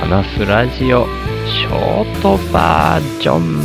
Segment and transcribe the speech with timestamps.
[0.00, 1.04] 話すラジオ
[1.46, 3.60] ショートバージョン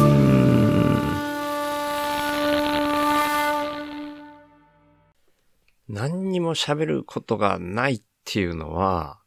[5.88, 9.20] 何にも喋ることがないっていうのは、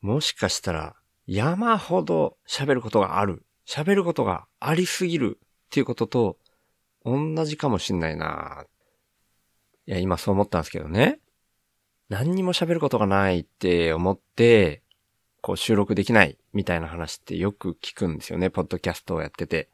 [0.00, 0.96] もしかしたら
[1.28, 3.44] 山ほど喋ることがある。
[3.64, 6.36] 喋ることがありすぎるっていうことと
[7.04, 8.64] 同じかもしんないな。
[9.86, 11.20] いや、今そう思ったんですけどね。
[12.08, 14.82] 何にも喋ることがないって思って、
[15.42, 18.50] こう収録できないみたいな話ってよく聞くんですよね。
[18.50, 19.68] ポッドキャストをやってて。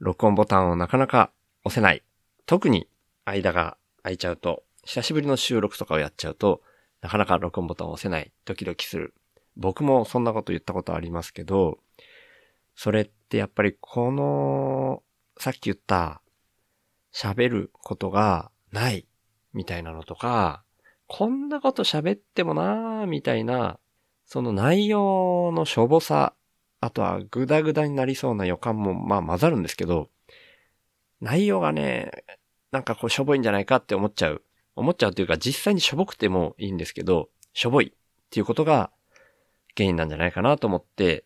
[0.00, 1.30] 録音ボタンをなかなか
[1.64, 2.02] 押せない。
[2.46, 2.88] 特に
[3.24, 6.62] 間が空いちゃうと、久しぶりの収録とかをやっちゃうと、
[7.00, 8.32] なかなか録音ボタンを押せない。
[8.44, 9.14] ドキドキする。
[9.56, 11.78] 僕もそんなこと言ったことありますけど、
[12.74, 15.02] それってやっぱりこの、
[15.38, 16.20] さっき言った
[17.12, 19.06] 喋ることがない
[19.52, 20.64] みたいなのとか、
[21.06, 23.78] こんなこと喋ってもなーみたいな、
[24.26, 26.34] その内容のしょぼさ、
[26.80, 30.10] あとはグダグダになりそうな予感もまあ混ざるんですけど、
[31.20, 32.10] 内容がね、
[32.72, 34.42] なんかこうしょぼいんじゃないかって思っちゃう。
[34.76, 38.90] 思っちゃうというか実際にしょぼくてもいいんですけど、しょぼいっていうことが
[39.76, 41.24] 原因なんじゃないかなと思って、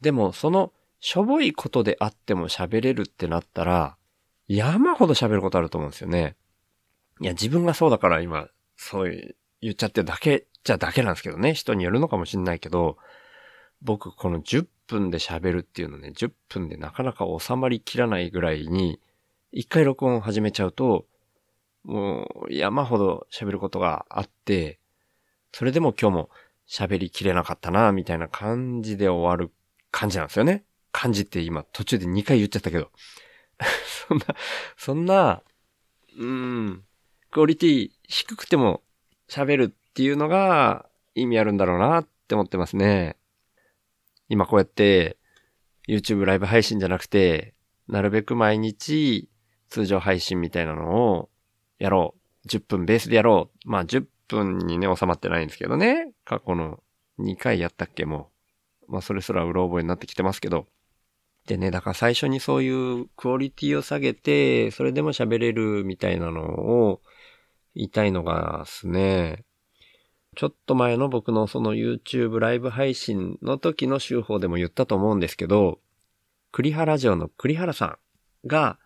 [0.00, 3.96] でもそのしょぼいことであっても喋れるってなったら、
[4.48, 6.36] 山ほど喋ることあると思うんですよね。
[7.20, 11.54] いや、自分がそうだから今そういう言っちゃってるだけじゃだけなんですけどね。
[11.54, 12.98] 人によるのかもしんないけど、
[13.82, 19.00] 僕この10分で喋るっていうのね、10分でなかなか収まりきらないぐらいに、
[19.52, 21.06] 一回録音を始めちゃうと、
[21.84, 24.80] もう山ほど喋ることがあって、
[25.52, 26.30] それでも今日も
[26.68, 29.52] 喋りきれなかったな、みたいな感じで終わる
[29.92, 30.64] 感じなんですよね。
[30.90, 32.90] 感じって今途中で2回言っちゃったけど。
[34.08, 34.24] そんな、
[34.76, 35.42] そんな、
[36.18, 36.84] うん、
[37.30, 38.82] クオリティ低くても
[39.28, 43.16] 喋るっていうのが意味あるんだろうなって思ってますね。
[44.28, 45.16] 今こうやって
[45.88, 47.54] YouTube ライブ配信じゃなくて、
[47.88, 49.30] なるべく毎日
[49.70, 51.30] 通常配信みたいなのを
[51.78, 52.14] やろ
[52.44, 52.46] う。
[52.46, 53.70] 10分ベースでやろう。
[53.70, 56.12] まあ10分にね、収まってないんですけどね。
[56.26, 56.82] 過去の
[57.18, 58.28] 2回やったっけも
[58.86, 58.92] う。
[58.92, 60.66] まあそれすらうろ覚えになってきてますけど。
[61.46, 67.00] でね、だから最初にそういうクオリティを下げて、それでも喋れるみたいなのを
[67.74, 69.45] 言いたいのがですね、
[70.36, 75.80] ちょっと前の僕のその YouTube ライブ配信の時の手法でも言ったと思うんですけど、
[76.52, 77.98] 栗原城の栗原さ
[78.44, 78.78] んが、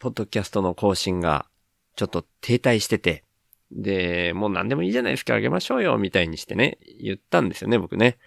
[0.00, 1.46] ポッドキャストの更新が
[1.94, 3.22] ちょっと停滞してて、
[3.70, 8.18] で、もう何でもいいじゃないですか、あげましょうよ、みたいにしてね、言ったんですよね、僕ね。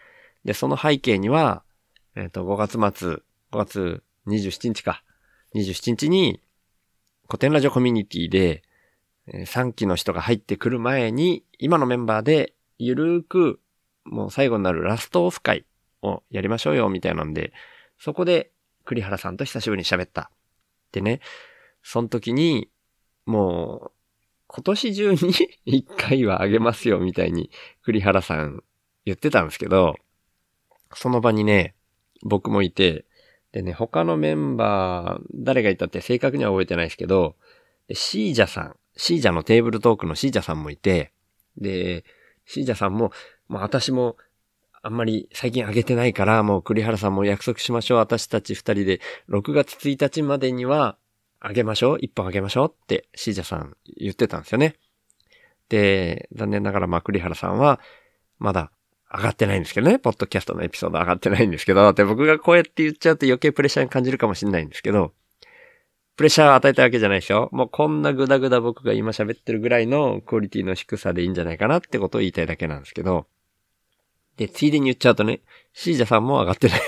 [0.46, 1.64] で、その背景には、
[2.16, 5.04] えっ、ー、と、5月末、5月27日か、
[5.56, 6.42] 27日に、
[7.28, 8.64] 古典ラジオコミュニティで、
[9.34, 13.60] 3期の人が入ってくる前に、今のメンバーで、ゆるーく、
[14.06, 15.66] もう最後になるラストオフ会
[16.02, 17.54] をやりましょうよ、みたいなんで、
[17.98, 18.52] そこで
[18.86, 20.32] 栗原さんと久しぶりに喋った。
[20.92, 21.20] でね、
[21.84, 22.70] その時に、
[23.26, 23.92] もう、
[24.48, 25.18] 今年中に
[25.68, 27.52] 1回はあげますよ、みたいに
[27.84, 28.64] 栗原さん
[29.06, 29.96] 言ってたんですけど、
[30.94, 31.76] その場にね、
[32.24, 33.06] 僕もいて、
[33.52, 37.36] でね、他のメンバー、誰がいたって正確には覚えてないですけど、
[37.92, 41.14] シージャさん、シージャのテーブルトークのシージャさんもいて、
[41.58, 42.04] で、
[42.46, 43.14] シージャさんも、
[43.48, 44.18] まあ私も、
[44.82, 47.98] あんまり最近あげてないから、もう栗原さんも約束しましょう。
[48.00, 49.00] 私たち二人で
[49.30, 50.98] 6月1日までには
[51.40, 51.98] あげましょう。
[52.02, 54.76] 一本あげましょうってシージャさん言ってたんですよね。
[55.70, 57.80] で、残念ながらまあ栗原さんは
[58.38, 58.72] まだ
[59.14, 60.00] 上がってないんですけどね。
[60.00, 65.14] ポッドキャストのエピソード上がってないんですけど、で僕がこうやって言っちゃうと余計プレッシャーに感じるかもしれないんですけど、
[66.20, 67.48] プレッシャーを与えたわけじゃないでしょ？
[67.54, 73.26] もうこんなグダグダ僕が今喋ってるぐらいのクオリティの低さでいいんじゃないかなってことを言いたいだけなんですけど。
[74.36, 75.40] で、ついでに言っちゃうとね、
[75.72, 76.82] シージャさんも上がってない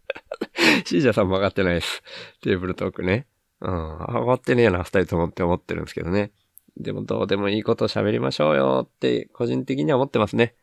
[0.86, 2.02] シージャさんも上がってないです。
[2.40, 3.26] テーブルトークね。
[3.60, 6.30] うん、上がってねえな、二人ともって思ってるんですけどね。
[6.78, 10.54] でもどうでもいいこと喋りましょうよって個人的には思ってますね。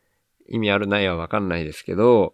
[0.47, 2.33] 意味あるないはわかんないですけど、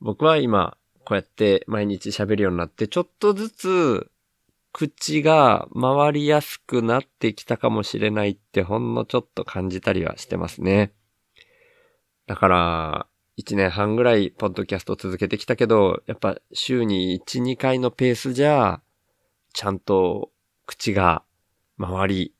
[0.00, 4.10] 僕は今、こうやって毎日喋るようになって、ちょっとずつ
[4.72, 10.92] 口が回りやすくなってきたかもしれないってほんのちょっと感じたりはしてますね。
[12.26, 13.06] だから、
[13.38, 18.82] 1年半ぐらいポッドキャスト続けてきたけど、やっぱ週に1、2回のペースじゃ、
[19.52, 20.30] ちゃんと
[20.66, 21.24] 口が
[21.78, 22.34] 回り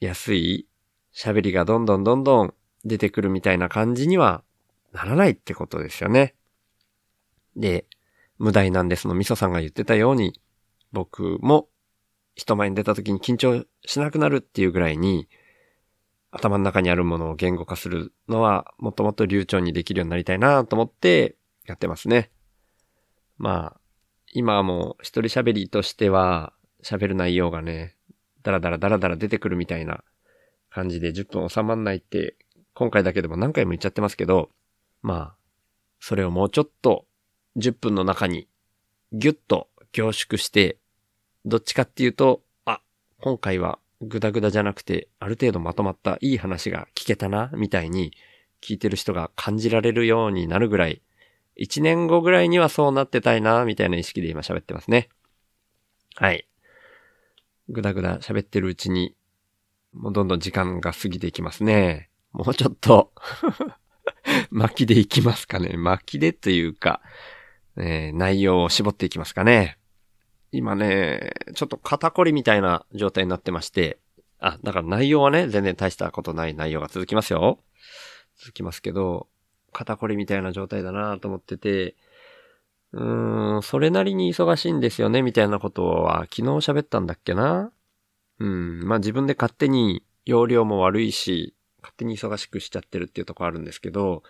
[0.00, 0.66] やすい
[1.14, 2.54] 喋りがどんどんどんどん
[2.84, 4.42] 出てくるみたいな感じには
[4.92, 6.34] ならないってことですよね。
[7.56, 7.86] で、
[8.38, 10.40] 無題なんですのみそさんが言ってたように、
[10.92, 11.68] 僕も
[12.34, 15.28] 人前に出た時に緊張しなくなるっていうぐらいに、
[16.30, 21.36] 頭の中にあるものを言語化するのはもっともっと流暢にできるようになりたいなと思って、
[21.66, 22.30] やってますね。
[23.38, 23.80] まあ、
[24.32, 26.52] 今はもう一人喋りとしては
[26.82, 27.96] 喋る内容がね、
[28.42, 30.02] だらだらだらだら出てくるみたいな
[30.70, 32.36] 感じで10分収まんないって
[32.74, 34.50] 今回だけでも何回も言っちゃってますけど、
[35.02, 35.34] まあ、
[36.00, 37.06] それをもうちょっと
[37.56, 38.48] 10分の中に
[39.12, 40.78] ギュッと凝縮して、
[41.44, 42.80] どっちかっていうと、あ、
[43.20, 48.12] 今回はグダグダじゃなくて、ある程度まとまったいい話が聞けたな、みたいに
[48.60, 51.02] 聞いてる人が感じられるようになるぐらい、
[51.60, 55.08] 1年後ぐらいにはそうなってたいな、みたいな意識で今喋ってますね。
[56.14, 56.46] はい。
[57.68, 59.14] ぐだぐだ喋ってるうちに、
[59.92, 62.08] もうどんどん時間が過ぎていきますね。
[62.32, 63.12] もうちょっと
[64.50, 65.76] 巻きでいきますかね。
[65.76, 67.02] 巻きでというか、
[67.76, 69.78] えー、内容を絞っていきますかね。
[70.52, 73.98] 今ね、ちょっと肩こりみたいな状態になってまして、
[74.38, 77.58] あ、だから内容はね、全然大したことない内容が続きますよ。
[78.38, 79.28] 続きますけど、
[79.72, 81.96] 肩こりみたいな状態だなと思ってて、
[82.92, 86.26] うーん、それなりに忙しいんですよね、みたいなことは。
[86.30, 87.72] 昨日喋ったんだっけな。
[88.38, 94.22] うん、まあ自分で勝手に容量も悪いし、勝手に忙しくしちゃってるっていうとこあるんですけど、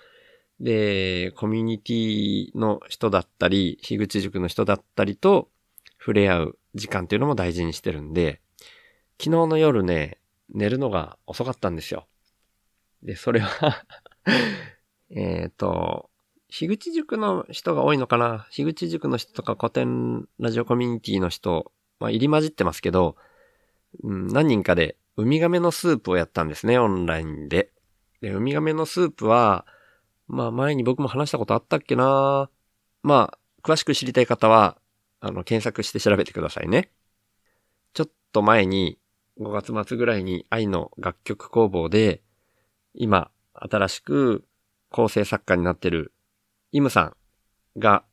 [0.60, 5.48] で、コミュニティの人だったり、樋口塾の人だったりと
[6.04, 8.40] 触れ合う時間っていうのも大事にしてるんで、
[9.20, 10.18] 昨日の夜ね、
[10.52, 12.08] 寝るのが遅かったんですよ。
[13.04, 13.84] で、それは
[15.10, 16.10] えっと、
[16.48, 18.46] 樋口塾の人が多いのかな？
[18.50, 23.16] 樋口塾の人とか古典ラジオコミュニティの人、まあ、入り混じってますけど、
[24.02, 27.70] うん、何人かでウミガメのスープをやったんですね、オンラインで。
[28.20, 29.66] で、ウミガメのスープは、
[30.26, 32.50] まあ前に僕も話したことあったっけな？
[33.02, 34.78] まあ、詳しく知りたい方は、
[35.22, 36.90] あの、検索して調べてくださいね。
[37.94, 38.98] ちょっと前に、
[39.40, 42.22] 5月末ぐらいに愛の楽曲工房で、
[42.92, 44.44] 今、新しく
[44.90, 46.12] 構成作家になってる
[46.72, 47.16] イムさん
[47.78, 48.04] が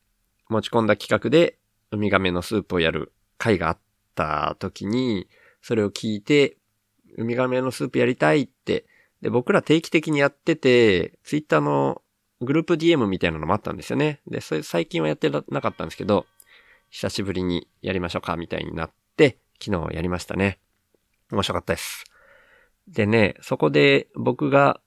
[0.50, 1.58] 持ち込んだ企画で
[1.92, 3.78] ウミガメのスープをやる会があっ
[4.14, 5.28] た時に、
[5.64, 6.58] それを聞いて、
[7.18, 8.86] ウミガメのスープやりたいって、
[9.22, 12.04] で、僕ら定期的にやってて、ツイッターの
[12.42, 14.22] グループ DM みたいなのもあったんですよね。
[14.28, 16.28] で、それ最近はやってなかったんですけど、
[16.90, 20.60] 久しぶりにやりましょうか、みたいになって、昨日やりましたね。
[21.32, 22.06] 面白かったです。
[22.88, 24.82] でね、そこで僕が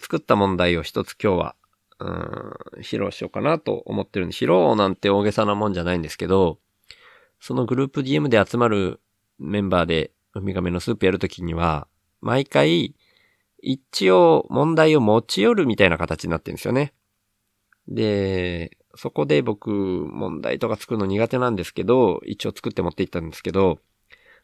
[0.00, 1.56] 作った問題を一つ今日は、
[1.98, 6.58] うん、披露しようかなと思ってるんで、披露なんて大げさなもんじゃないんですけど、
[7.40, 9.00] そのグループ DM で集まる
[9.38, 11.88] メンバーでウミガメのスープやるときには、
[12.20, 12.94] 毎回、
[13.60, 16.92] 一応問題を持ち寄るみたいな形になってるんですよね。
[17.88, 23.78] で、そこで僕、問題とか作るの苦手なんですけど、一応作って持っていったんですけど、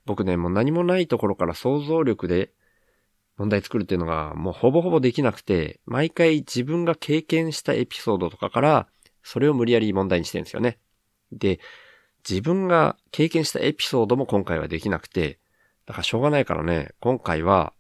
[0.06, 2.52] 僕ね、もう何もないところから想像力で
[3.36, 8.86] 問題作るっていうのがもうほぼほぼできなくて、毎回自分が経験したエピソードとかから、
[9.24, 10.78] それを無理やり問題にしてるんですよね。
[11.32, 11.58] で、
[12.28, 15.40] 自分が経験したエピソードも今回はできなくて、
[15.84, 17.72] だからしょうがないからね、今回は、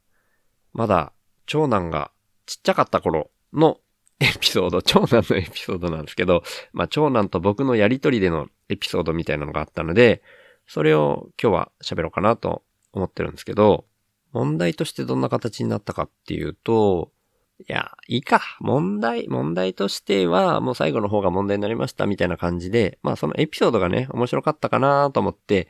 [0.72, 1.12] まだ
[1.46, 2.10] 長男が
[2.46, 3.78] ちっちゃかった頃の
[4.20, 10.22] エピソード、長男のエピソードなんですけど、まあ長男と僕のやりとりでのエピソードみたいなのがあったので、
[10.66, 12.62] それを今日は喋ろうかなと
[12.92, 13.84] 思ってるんですけど、
[14.32, 17.12] 問題としてどんな形になったかっていうと、
[17.60, 18.40] いや、いいか。
[18.58, 25.68] 問題、問題としては、もう最後の方が問題になりましたみたいな感じで、まあそのエピソードがね、面白かったかなと思って、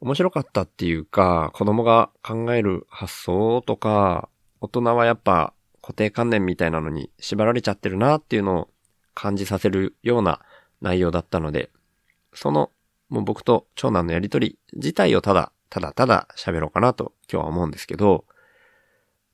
[0.00, 4.28] 面白かったっていうか、子供が考える発想とか、
[4.60, 8.68] 大人はやっぱ固定観念みたいなのに縛られちゃってるなっていうのを
[9.14, 10.40] 感じさせるような
[10.80, 11.70] 内容だったので、
[12.32, 12.70] その、
[13.08, 18.24] もう僕と長男のやりとり自体をただただただ喋ろうかなと今日は思うんですけど、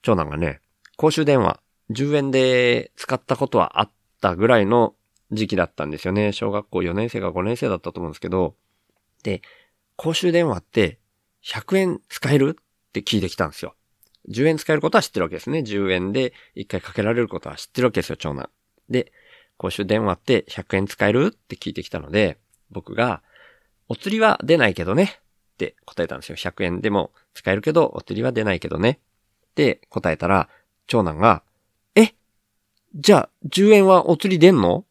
[0.03, 0.61] 長男がね、
[0.97, 1.61] 公衆電話
[1.91, 4.95] 10円で使ったことはあったぐらいの
[5.33, 6.33] 時期だったんですよね。
[6.33, 8.55] 小学校4年生か5年生だったと思うんですけど、
[9.23, 9.43] で、
[9.97, 10.99] 公衆電話って
[11.43, 13.75] 100円使えるって聞いてきたんですよ。
[14.29, 15.61] 10円使えることは知ってるわけですね。
[15.61, 18.51] 10円で1回かけられることは知ってるわけですよ、長男。
[18.89, 19.13] で、
[19.57, 22.39] 公衆電話って100円使えるって聞いてきたので、
[22.71, 23.23] 僕が、
[23.89, 25.21] お釣りは出ないけどね。
[25.55, 26.37] って答えたんですよ。
[26.37, 29.01] 100円でも使えるけど、お釣りは出ないけどね。
[29.51, 30.49] って答えたら、
[30.87, 31.43] 長男が、
[31.95, 32.15] え？
[32.95, 34.85] じゃあ、10円はお釣り出んの？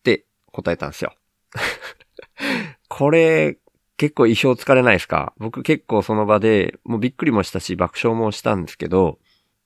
[0.00, 1.14] って答えたんですよ。
[2.88, 3.58] これ、
[3.96, 5.32] 結構意表つかれないですか？
[5.38, 9.18] 僕結構その場で、もうびっくりもしたし、爆笑もしたんですけど、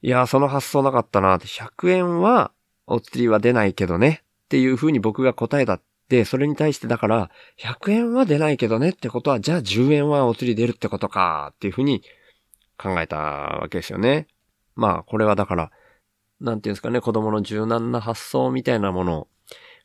[0.02, 2.52] いやーその発想なかったなーって、100円は
[2.86, 4.22] お釣りは出ないけどね。
[4.44, 11.50] っていう風に僕が答えたで、それに対してだから、100円は出ないけどねってことは、じゃあ10円はお釣り出るってことか。
[11.54, 12.02] っていうふうに
[12.78, 14.28] 考えたわけですよね。
[14.76, 15.72] まあ、これはだから、
[16.40, 19.28] なんていうんですかね、子供の柔軟な発想みたいなものを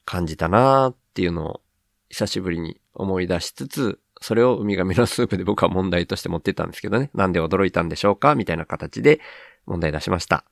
[0.05, 1.61] 感じたなーっていうのを
[2.09, 7.09] 久しぶりに思い出しつつ、それをウミガメのスープで僕は問題として持ってたんですけどね。
[7.13, 9.19] なんで驚いたんでしょうかみたいな形で
[9.65, 10.45] 問題出しました。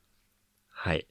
[0.68, 1.06] はい。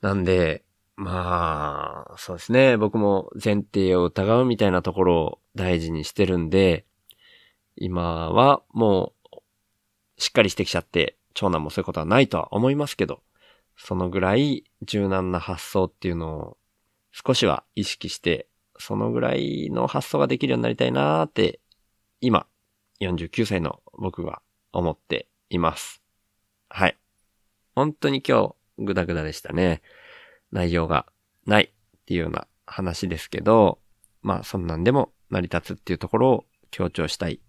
[0.00, 0.64] なんで、
[0.96, 2.76] まあ、そうですね。
[2.76, 6.84] 僕も前提を疑うみたいなところを大事にしてるんで、
[7.76, 9.38] 今はもう、
[10.18, 13.22] しっかりしてきちゃって、長男もそういうことはないとは思いますけど、
[13.76, 16.56] そのぐらい柔軟な発想っていうのを
[17.12, 18.46] 少しは意識して、
[18.82, 21.60] そのぐらいの発想ができるようになりたいなーって、
[22.20, 22.46] 今、
[23.00, 26.02] 49歳の僕は思っています。
[26.68, 26.98] はい。
[27.76, 29.82] 本当に今日、グダグダでしたね。
[30.50, 31.06] 内容が
[31.46, 33.78] ないっていうような話ですけど、
[34.20, 37.40] まあそんなんでも成り立つっていうところを強調したい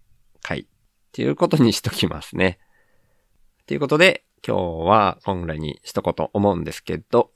[0.42, 0.66] 回っ
[1.12, 2.60] ていうことにしときますね。
[3.66, 7.32] ということで、今日はこんぐらいにしとこうと思うんですけど、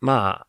[0.00, 0.47] まあ、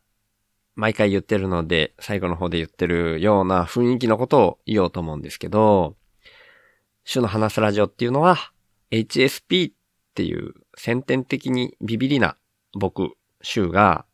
[0.74, 5.96] 毎回言ってるので、最後の方で言ってるような雰囲気のことを言おうと思うんですけど、
[7.04, 8.36] 主の話すラジオっていうのは、
[8.90, 9.74] HSP っ
[10.14, 12.36] ていう先天的にビビりな
[12.78, 13.10] 僕、
[13.42, 14.04] シュウが、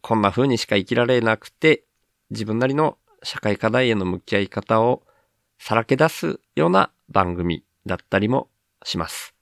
[0.00, 1.84] こんな風にしか生きられなくて、
[2.30, 5.02] 自分なりの社会課題への向き合い方を
[5.58, 8.48] さらけ出すような番組だったりも
[8.84, 9.34] します。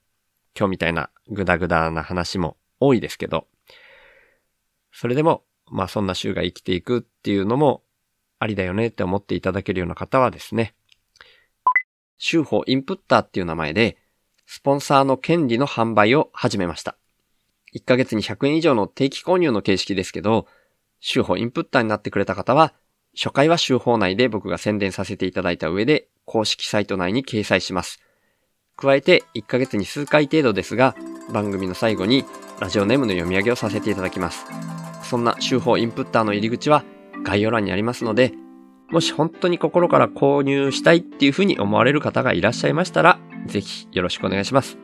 [0.57, 3.47] 今日みたいなグダグダな話も多いですけど、
[4.91, 7.83] それでも、まあそんな週が生きていくっていうのも
[8.39, 10.75] ありだよねって思っていただけるような方はですね、
[12.17, 13.97] 週報インプッターっていう名前で、
[14.45, 16.97] スポンサーの権利の販売を始めました。
[17.75, 20.47] 1ヶ月に100円以上の定期購入の形式ですけど、
[20.99, 22.73] 週報インプッターになってくれた方は、
[23.15, 28.01] 初回は週報内で僕が宣伝させていただいた上で、公式サイト内に掲載します。
[28.77, 30.95] 加えて、1ヶ月に数回程度ですが、
[31.31, 32.25] 番組の最後に
[32.59, 34.45] ラジオネームの読み上げをさせていただきます。
[35.09, 36.83] そんな週報インプッターの入り口は
[37.23, 38.33] 概要欄にありますので、
[38.89, 44.77] もし本当に心から購入したいっていうふうに思われる方がいらっしゃいましたら、ぜひよろしくお願いします。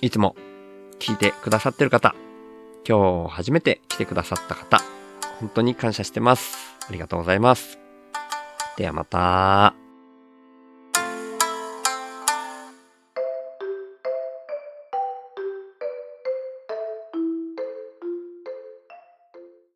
[0.00, 0.36] いつも
[0.98, 2.14] 聞いてくださってる方、
[2.88, 4.80] 今日初めて来てくださった方、
[5.40, 6.76] 本当に感謝してます。
[6.88, 7.78] ありがとうございます。
[8.76, 9.81] ではまた。